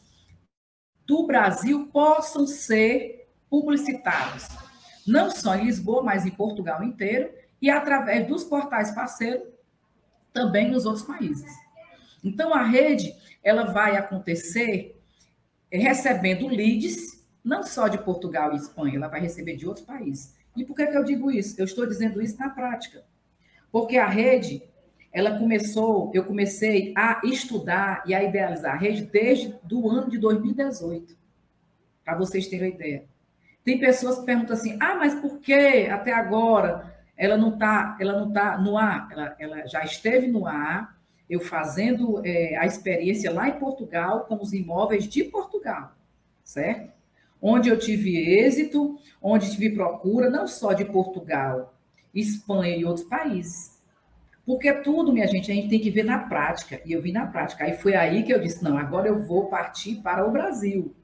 [1.06, 4.48] do Brasil possam ser publicitados,
[5.06, 7.30] não só em Lisboa, mas em Portugal inteiro,
[7.62, 9.48] e através dos portais parceiros
[10.34, 11.52] também nos outros países.
[12.24, 15.00] Então, a rede ela vai acontecer
[15.72, 20.36] recebendo leads, não só de Portugal e Espanha, ela vai receber de outros países.
[20.56, 21.60] E por que, que eu digo isso?
[21.60, 23.04] Eu estou dizendo isso na prática.
[23.72, 24.64] Porque a rede
[25.12, 30.18] ela começou, eu comecei a estudar e a idealizar a rede desde do ano de
[30.18, 31.18] 2018,
[32.04, 33.06] para vocês terem uma ideia.
[33.64, 38.20] Tem pessoas que perguntam assim: ah, mas por que até agora ela não está ela
[38.20, 39.10] não tá no ar?
[39.12, 40.98] Ela, ela já esteve no ar,
[41.30, 45.94] eu fazendo é, a experiência lá em Portugal com os imóveis de Portugal,
[46.44, 46.96] certo?
[47.42, 51.74] Onde eu tive êxito, onde tive procura, não só de Portugal,
[52.14, 53.78] Espanha e outros países.
[54.46, 56.82] Porque tudo, minha gente, a gente tem que ver na prática.
[56.86, 57.66] E eu vi na prática.
[57.66, 60.96] Aí foi aí que eu disse: não, agora eu vou partir para o Brasil,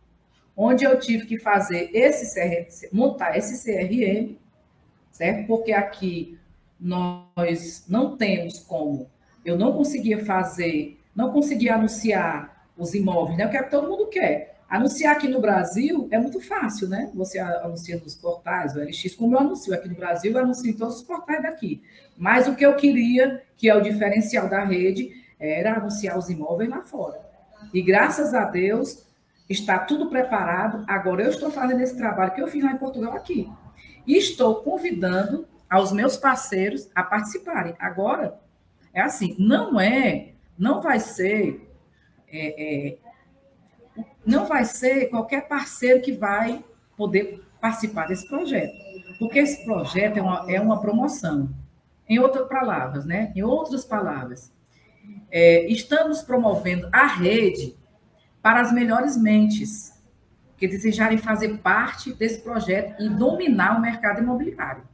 [0.56, 4.38] onde eu tive que fazer esse montar esse CRM,
[5.14, 5.48] certo?
[5.48, 6.38] Porque aqui
[6.78, 9.08] nós não temos como
[9.46, 13.46] eu não conseguia fazer, não conseguia anunciar os imóveis, né?
[13.46, 14.54] O que, é que todo mundo quer.
[14.70, 17.12] Anunciar aqui no Brasil é muito fácil, né?
[17.14, 20.74] Você anuncia nos portais, o LX, como eu anuncio aqui no Brasil, eu anuncio em
[20.74, 21.84] todos os portais daqui.
[22.18, 26.70] Mas o que eu queria, que é o diferencial da rede, era anunciar os imóveis
[26.70, 27.20] lá fora.
[27.72, 29.06] E graças a Deus,
[29.48, 30.84] está tudo preparado.
[30.88, 33.48] Agora eu estou fazendo esse trabalho que eu fiz lá em Portugal aqui.
[34.06, 37.76] E estou convidando aos meus parceiros a participarem.
[37.80, 38.40] Agora,
[38.94, 41.68] é assim, não é, não vai ser,
[42.28, 46.64] é, é, não vai ser qualquer parceiro que vai
[46.96, 48.74] poder participar desse projeto,
[49.18, 51.50] porque esse projeto é uma, é uma promoção.
[52.08, 53.32] Em outras palavras, né?
[53.34, 54.52] Em outras palavras,
[55.32, 57.76] é, estamos promovendo a rede
[58.42, 59.93] para as melhores mentes
[60.64, 64.88] que desejarem fazer parte desse projeto e dominar o mercado imobiliário.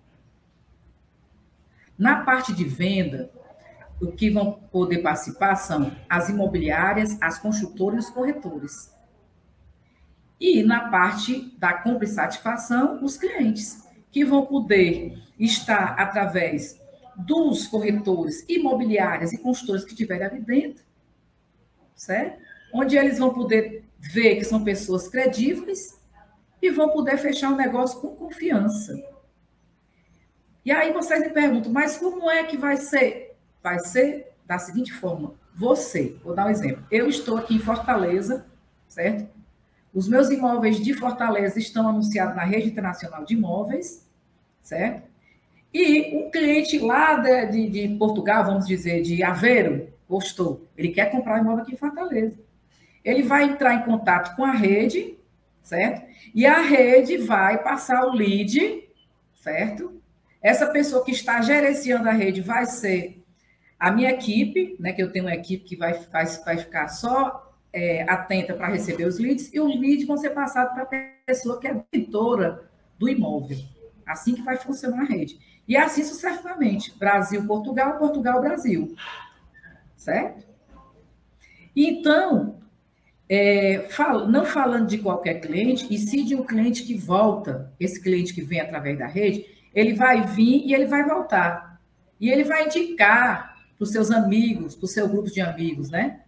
[1.95, 3.29] Na parte de venda,
[4.01, 8.95] o que vão poder participar são as imobiliárias, as construtoras e os corretores.
[10.39, 16.81] E na parte da compra e satisfação, os clientes, que vão poder estar através
[17.15, 20.83] dos corretores, imobiliárias e construtores que estiverem ali dentro,
[21.93, 22.41] certo?
[22.73, 25.99] Onde eles vão poder ver que são pessoas credíveis
[26.61, 28.93] e vão poder fechar o um negócio com confiança.
[30.65, 33.29] E aí vocês me perguntam, mas como é que vai ser?
[33.61, 36.83] vai ser da seguinte forma: você, vou dar um exemplo.
[36.89, 38.45] Eu estou aqui em Fortaleza,
[38.87, 39.29] certo?
[39.93, 44.07] Os meus imóveis de Fortaleza estão anunciados na rede internacional de imóveis,
[44.61, 45.07] certo?
[45.73, 50.65] E um cliente lá de, de, de Portugal, vamos dizer, de Aveiro, gostou.
[50.75, 52.35] Ele quer comprar imóvel aqui em Fortaleza.
[53.03, 55.17] Ele vai entrar em contato com a rede,
[55.61, 56.05] certo?
[56.33, 58.83] E a rede vai passar o lead,
[59.35, 60.01] certo?
[60.41, 63.23] Essa pessoa que está gerenciando a rede vai ser
[63.79, 67.53] a minha equipe, né, que eu tenho uma equipe que vai, vai, vai ficar só
[67.71, 71.59] é, atenta para receber os leads, e os leads vão ser passados para a pessoa
[71.59, 73.57] que é editora do imóvel.
[74.05, 75.39] Assim que vai funcionar a rede.
[75.67, 76.97] E assim sucessivamente.
[76.97, 78.95] Brasil, Portugal, Portugal, Brasil.
[79.95, 80.47] Certo?
[81.75, 82.59] Então,
[83.29, 88.01] é, fal, não falando de qualquer cliente, e sim de um cliente que volta, esse
[88.01, 91.79] cliente que vem através da rede, ele vai vir e ele vai voltar.
[92.19, 96.21] E ele vai indicar para os seus amigos, para o seu grupo de amigos, né?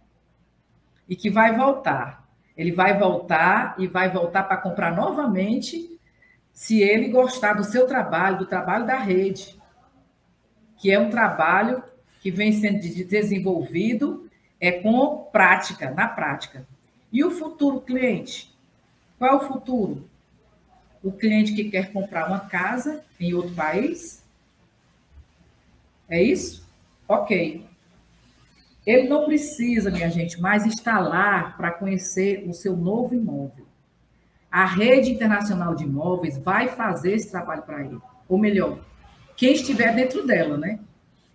[1.08, 2.26] E que vai voltar.
[2.56, 5.98] Ele vai voltar e vai voltar para comprar novamente
[6.52, 9.60] se ele gostar do seu trabalho, do trabalho da rede,
[10.76, 11.82] que é um trabalho
[12.20, 16.64] que vem sendo desenvolvido é com prática, na prática.
[17.12, 18.52] E o futuro cliente?
[19.18, 20.08] Qual é o futuro?
[21.02, 24.22] O cliente que quer comprar uma casa em outro país?
[26.08, 26.66] É isso?
[27.06, 27.66] Ok.
[28.86, 33.66] Ele não precisa, minha gente, mais estar lá para conhecer o seu novo imóvel.
[34.50, 37.98] A rede internacional de imóveis vai fazer esse trabalho para ele.
[38.28, 38.78] Ou melhor,
[39.36, 40.78] quem estiver dentro dela, né?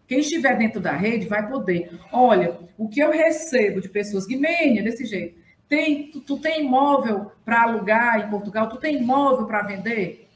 [0.08, 2.00] Quem estiver dentro da rede vai poder.
[2.12, 5.47] Olha, o que eu recebo de pessoas, Guimênia, desse jeito.
[5.68, 8.70] Tem, tu, tu tem imóvel para alugar em Portugal?
[8.70, 10.30] Tu tem imóvel para vender?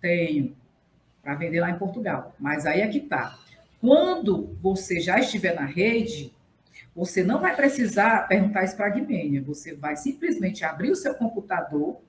[0.00, 0.56] Tenho.
[1.22, 2.34] Para vender lá em Portugal.
[2.38, 3.38] Mas aí é que tá.
[3.80, 6.34] Quando você já estiver na rede,
[6.94, 9.42] você não vai precisar perguntar isso para a Guimênia.
[9.42, 12.00] Você vai simplesmente abrir o seu computador,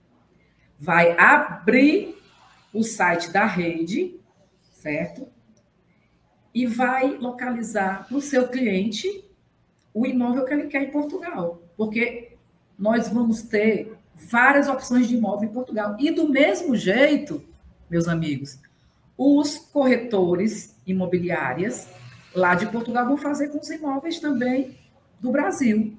[0.79, 2.15] vai abrir
[2.73, 4.19] o site da rede,
[4.71, 5.27] certo?
[6.53, 9.25] E vai localizar para o seu cliente
[9.93, 11.61] o imóvel que ele quer em Portugal.
[11.75, 12.26] Porque
[12.77, 15.95] nós vamos ter várias opções de imóvel em Portugal.
[15.99, 17.43] E do mesmo jeito,
[17.89, 18.59] meus amigos,
[19.17, 21.87] os corretores imobiliárias
[22.35, 24.77] lá de Portugal vão fazer com os imóveis também
[25.19, 25.95] do Brasil.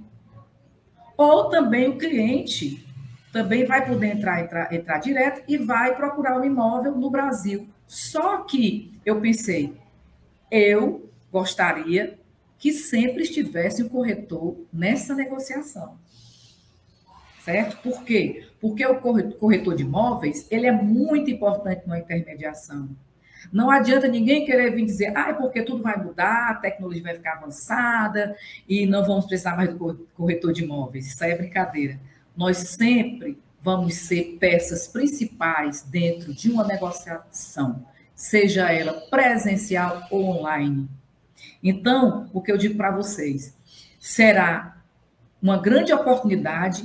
[1.17, 2.87] Ou também o cliente
[3.33, 7.69] também vai poder entrar, entrar, entrar direto e vai procurar um imóvel no Brasil.
[7.87, 9.75] Só que eu pensei,
[10.51, 12.19] eu gostaria
[12.59, 15.97] que sempre estivesse o corretor nessa negociação.
[17.41, 17.77] Certo?
[17.83, 18.47] Por quê?
[18.61, 19.01] Porque o
[19.39, 22.89] corretor de imóveis, ele é muito importante na intermediação
[23.53, 27.15] Não adianta ninguém querer vir dizer, ah, é porque tudo vai mudar, a tecnologia vai
[27.15, 28.37] ficar avançada
[28.69, 31.07] e não vamos precisar mais do corretor de imóveis.
[31.07, 31.99] Isso aí é brincadeira.
[32.37, 40.89] Nós sempre vamos ser peças principais dentro de uma negociação, seja ela presencial ou online.
[41.63, 43.57] Então, o que eu digo para vocês,
[43.99, 44.77] será
[45.41, 46.85] uma grande oportunidade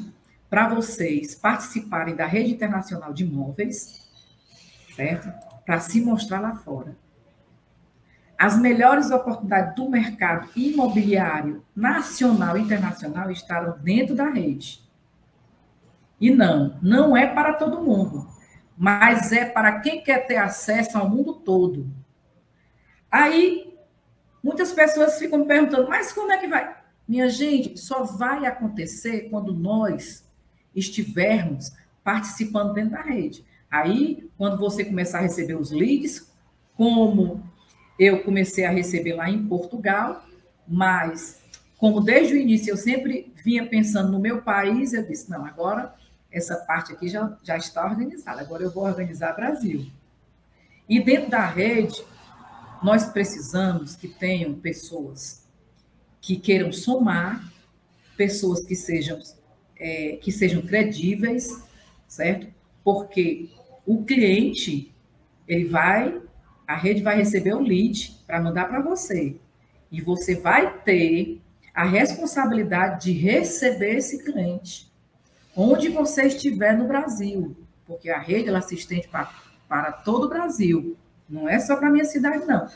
[0.54, 4.08] para vocês participarem da rede internacional de imóveis,
[4.96, 5.34] certo?
[5.66, 6.96] para se mostrar lá fora.
[8.38, 14.88] As melhores oportunidades do mercado imobiliário nacional e internacional estarão dentro da rede.
[16.22, 18.28] E não, não é para todo mundo,
[18.78, 21.90] mas é para quem quer ter acesso ao mundo todo.
[23.10, 23.76] Aí,
[24.44, 26.78] muitas pessoas ficam me perguntando, mas como é que vai?
[27.08, 30.32] Minha gente, só vai acontecer quando nós
[30.76, 31.72] estivermos
[32.04, 33.44] participando dentro da rede.
[33.70, 36.32] Aí, quando você começar a receber os leads,
[36.76, 37.44] como
[37.98, 40.26] eu comecei a receber lá em Portugal,
[40.68, 41.42] mas
[41.78, 45.94] como desde o início eu sempre vinha pensando no meu país, eu disse, não, agora
[46.32, 49.86] essa parte aqui já, já está organizada, agora eu vou organizar Brasil.
[50.90, 52.04] E dentro da rede,
[52.82, 55.48] nós precisamos que tenham pessoas
[56.20, 57.52] que queiram somar,
[58.18, 59.20] pessoas que sejam,
[59.84, 61.62] é, que sejam credíveis,
[62.08, 62.48] certo?
[62.86, 63.50] Porque
[63.86, 64.96] o cliente,
[65.46, 66.22] ele vai,
[66.66, 69.36] a rede vai receber o lead para mandar para você.
[69.92, 71.42] E você vai ter
[71.76, 74.90] a responsabilidade de receber esse cliente
[75.56, 79.30] onde você estiver no Brasil, porque a rede ela se estende para,
[79.68, 80.98] para todo o Brasil,
[81.30, 82.68] não é só para a minha cidade, não,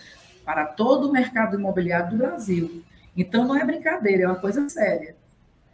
[0.44, 2.84] para todo o mercado imobiliário do Brasil.
[3.16, 5.16] Então, não é brincadeira, é uma coisa séria.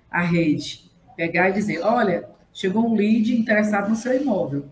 [0.09, 4.69] A rede pegar e dizer: olha, chegou um lead interessado no seu imóvel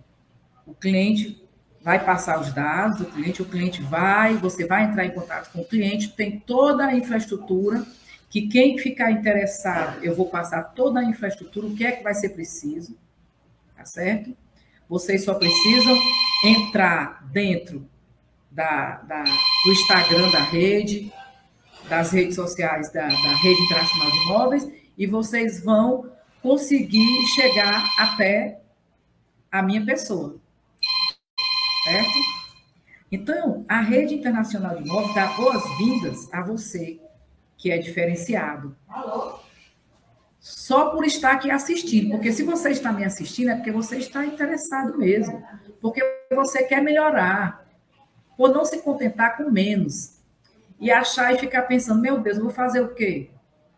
[0.65, 1.41] o cliente
[1.81, 5.61] vai passar os dados do cliente, o cliente vai, você vai entrar em contato com
[5.61, 7.85] o cliente, tem toda a infraestrutura,
[8.29, 12.13] que quem ficar interessado, eu vou passar toda a infraestrutura, o que é que vai
[12.13, 12.95] ser preciso,
[13.75, 14.35] tá certo?
[14.87, 15.97] Vocês só precisam
[16.45, 17.85] entrar dentro
[18.49, 21.11] da, da, do Instagram da rede,
[21.89, 26.10] das redes sociais da, da Rede Internacional de Imóveis, e vocês vão
[26.41, 28.59] conseguir chegar até
[29.51, 30.41] a minha pessoa
[31.83, 32.19] certo?
[33.11, 36.99] Então, a rede internacional de imóveis dá boas-vindas a você,
[37.57, 38.75] que é diferenciado.
[38.87, 39.39] Alô?
[40.39, 44.25] Só por estar aqui assistindo, porque se você está me assistindo é porque você está
[44.25, 45.43] interessado mesmo,
[45.79, 46.01] porque
[46.33, 47.67] você quer melhorar,
[48.35, 50.17] por não se contentar com menos
[50.79, 53.29] e achar e ficar pensando, meu Deus, eu vou fazer o quê?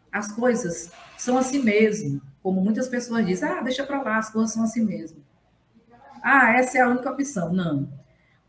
[0.09, 4.53] As coisas são assim mesmo, como muitas pessoas dizem, ah, deixa para lá, as coisas
[4.53, 5.23] são assim mesmo.
[6.21, 7.53] Ah, essa é a única opção.
[7.53, 7.89] Não.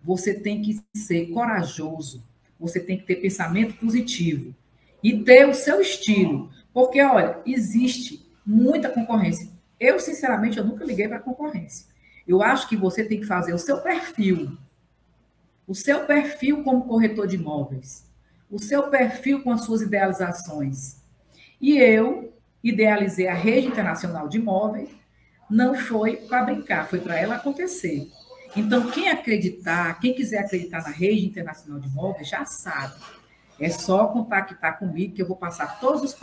[0.02, 2.24] Você tem que ser corajoso.
[2.58, 4.54] Você tem que ter pensamento positivo
[5.02, 6.50] e ter o seu estilo.
[6.72, 9.48] Porque, olha, existe muita concorrência.
[9.78, 11.86] Eu, sinceramente, eu nunca liguei para concorrência.
[12.26, 14.58] Eu acho que você tem que fazer o seu perfil.
[15.66, 18.06] O seu perfil como corretor de imóveis.
[18.50, 20.96] O seu perfil com as suas idealizações.
[21.60, 22.33] E eu
[22.64, 24.88] idealizei a Rede Internacional de Imóveis
[25.48, 28.10] não foi para brincar, foi para ela acontecer.
[28.56, 32.94] Então, quem acreditar, quem quiser acreditar na rede internacional de imóveis, já sabe.
[33.58, 36.16] É só contactar comigo que eu vou passar todos os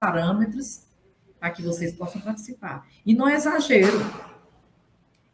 [0.00, 0.86] parâmetros
[1.40, 2.86] para que vocês possam participar.
[3.04, 3.98] E não é exagero.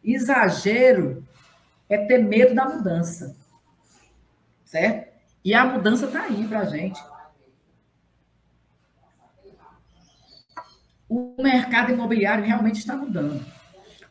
[0.03, 1.27] Exagero
[1.89, 3.37] é ter medo da mudança.
[4.65, 5.13] Certo?
[5.45, 7.01] E a mudança está aí para a gente.
[11.15, 13.45] O mercado imobiliário realmente está mudando.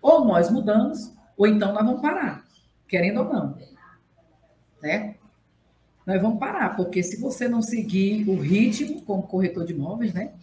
[0.01, 2.45] Ou nós mudamos, ou então nós vamos parar,
[2.87, 3.57] querendo ou não.
[4.81, 5.15] Né?
[6.05, 10.33] Nós vamos parar, porque se você não seguir o ritmo como corretor de imóveis, né?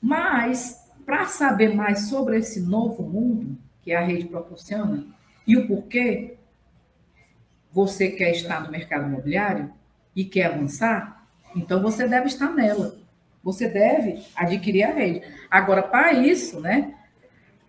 [0.00, 5.04] Mas, para saber mais sobre esse novo mundo que a rede proporciona
[5.46, 6.36] e o porquê
[7.70, 9.72] você quer estar no mercado imobiliário
[10.14, 13.07] e quer avançar, então você deve estar nela.
[13.48, 15.22] Você deve adquirir a rede.
[15.50, 16.94] Agora, para isso, né,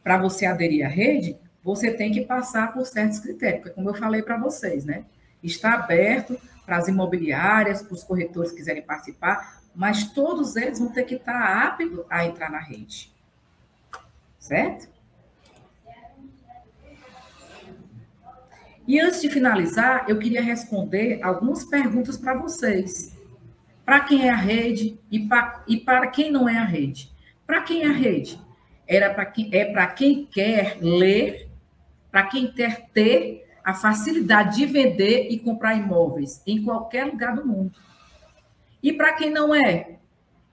[0.03, 3.93] para você aderir à rede, você tem que passar por certos critérios, porque como eu
[3.93, 5.05] falei para vocês, né,
[5.41, 10.91] está aberto para as imobiliárias, para os corretores que quiserem participar, mas todos eles vão
[10.91, 13.09] ter que estar aptos a entrar na rede.
[14.37, 14.89] Certo?
[18.85, 23.17] E antes de finalizar, eu queria responder algumas perguntas para vocês
[23.89, 27.11] para quem é a rede e, pra, e para quem não é a rede.
[27.47, 28.39] Para quem é a rede?
[28.87, 31.49] Era para quem, é para quem quer ler,
[32.11, 37.47] para quem quer ter a facilidade de vender e comprar imóveis em qualquer lugar do
[37.47, 37.79] mundo.
[38.83, 39.97] E para quem não é,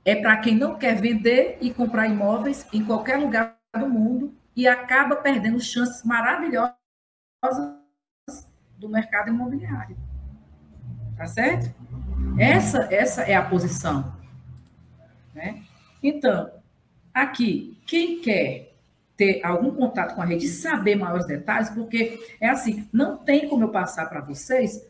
[0.02, 4.66] é para quem não quer vender e comprar imóveis em qualquer lugar do mundo e
[4.66, 6.72] acaba perdendo chances maravilhosas
[8.78, 9.94] do mercado imobiliário.
[11.18, 11.70] Tá certo?
[12.38, 14.14] Essa, essa é a posição.
[15.34, 15.62] Né?
[16.02, 16.50] Então,
[17.12, 18.74] aqui, quem quer
[19.16, 23.64] ter algum contato com a rede saber maiores detalhes, porque é assim, não tem como
[23.64, 24.86] eu passar para vocês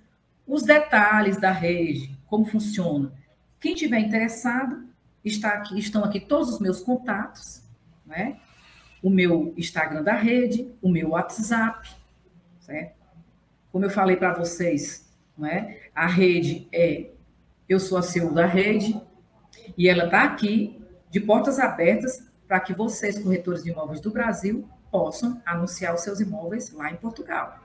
[0.46, 3.12] os detalhes da rede, como funciona.
[3.60, 4.84] Quem tiver interessado,
[5.24, 7.62] está aqui, estão aqui todos os meus contatos,
[8.04, 8.36] né?
[9.02, 11.88] O meu Instagram da rede, o meu WhatsApp,
[12.60, 12.96] certo?
[13.70, 15.76] Como eu falei para vocês, né?
[15.94, 17.10] A rede é
[17.68, 19.00] eu sou a CEO da rede
[19.76, 24.68] e ela está aqui de portas abertas para que vocês, corretores de imóveis do Brasil,
[24.90, 27.58] possam anunciar os seus imóveis lá em Portugal.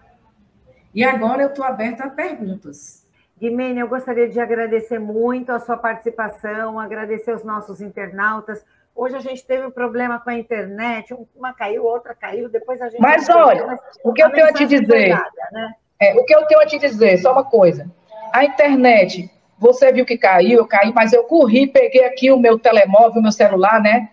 [0.94, 3.08] E agora eu estou aberta a perguntas.
[3.40, 8.64] Guimene, eu gostaria de agradecer muito a sua participação, agradecer os nossos internautas.
[8.94, 12.90] Hoje a gente teve um problema com a internet, uma caiu, outra caiu, depois a
[12.90, 13.02] gente.
[13.02, 15.10] Mas olha, mas o que eu tenho a te dizer.
[15.10, 15.74] Nada, né?
[16.00, 17.90] é, o que eu tenho a te dizer, só uma coisa.
[18.34, 19.32] A internet,
[19.62, 23.22] você viu que caiu, eu caí, mas eu corri, peguei aqui o meu telemóvel, o
[23.22, 24.10] meu celular, né?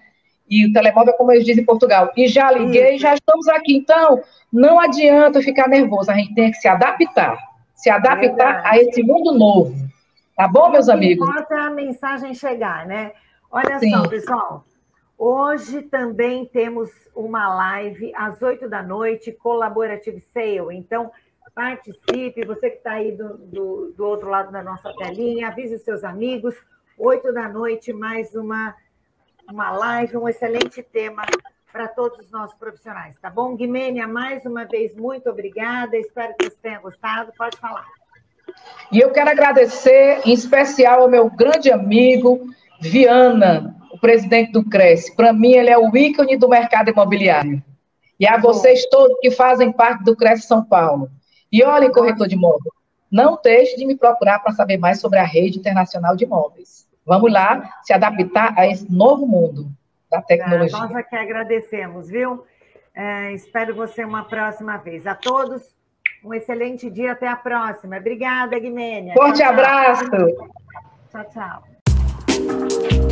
[0.48, 2.10] e o telemóvel, como eles dizem em Portugal.
[2.16, 3.02] E já liguei, Isso.
[3.02, 3.76] já estamos aqui.
[3.76, 4.22] Então,
[4.52, 7.36] não adianta ficar nervoso, a gente tem que se adaptar,
[7.74, 8.62] se adaptar Verdade.
[8.64, 9.74] a esse mundo novo.
[10.36, 11.28] Tá bom, meus amigos?
[11.28, 13.12] Importa a mensagem chegar, né?
[13.50, 13.90] Olha Sim.
[13.90, 14.64] só, pessoal.
[15.18, 20.76] Hoje também temos uma live às oito da noite, Collaborative Sale.
[20.76, 21.10] Então,
[21.54, 25.82] participe, você que está aí do, do, do outro lado da nossa telinha, avise os
[25.82, 26.54] seus amigos.
[26.98, 28.74] Oito da noite, mais uma
[29.50, 31.22] uma live, um excelente tema
[31.72, 33.56] para todos os nossos profissionais, tá bom?
[33.56, 37.86] Guimênia, mais uma vez, muito obrigada, espero que você tenha gostado, pode falar.
[38.90, 42.46] E eu quero agradecer, em especial, ao meu grande amigo,
[42.80, 45.14] Viana, o presidente do Cresce.
[45.14, 47.62] Para mim, ele é o ícone do mercado imobiliário.
[48.18, 51.10] E a vocês todos que fazem parte do Cresce São Paulo.
[51.50, 52.72] E olhem, corretor de imóvel,
[53.10, 56.86] não deixe de me procurar para saber mais sobre a rede internacional de imóveis.
[57.06, 59.70] Vamos lá se adaptar a esse novo mundo
[60.10, 60.76] da tecnologia.
[60.76, 62.44] Ah, nós aqui agradecemos, viu?
[62.94, 65.06] É, espero você uma próxima vez.
[65.06, 65.62] A todos,
[66.22, 67.12] um excelente dia.
[67.12, 67.96] Até a próxima.
[67.96, 69.14] Obrigada, Guimênia.
[69.14, 70.10] Forte tchau, abraço.
[71.10, 73.07] Tchau, tchau.